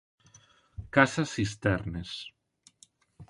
[0.97, 2.13] Casa Sisternes.